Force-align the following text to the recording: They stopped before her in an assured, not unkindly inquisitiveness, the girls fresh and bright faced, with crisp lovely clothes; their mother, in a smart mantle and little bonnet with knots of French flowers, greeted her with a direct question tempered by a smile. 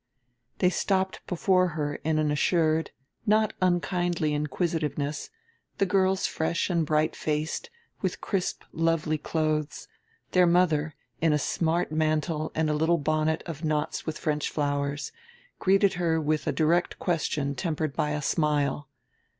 They 0.57 0.71
stopped 0.71 1.21
before 1.27 1.67
her 1.77 1.97
in 1.97 2.17
an 2.17 2.31
assured, 2.31 2.89
not 3.27 3.53
unkindly 3.61 4.33
inquisitiveness, 4.33 5.29
the 5.77 5.85
girls 5.85 6.25
fresh 6.25 6.71
and 6.71 6.87
bright 6.87 7.15
faced, 7.15 7.69
with 8.01 8.19
crisp 8.19 8.63
lovely 8.73 9.19
clothes; 9.19 9.87
their 10.31 10.47
mother, 10.47 10.95
in 11.21 11.33
a 11.33 11.37
smart 11.37 11.91
mantle 11.91 12.51
and 12.55 12.75
little 12.75 12.97
bonnet 12.97 13.43
with 13.45 13.63
knots 13.63 14.01
of 14.07 14.17
French 14.17 14.49
flowers, 14.49 15.11
greeted 15.59 15.93
her 15.93 16.19
with 16.19 16.47
a 16.47 16.51
direct 16.51 16.97
question 16.97 17.53
tempered 17.53 17.95
by 17.95 18.09
a 18.09 18.23
smile. 18.23 18.89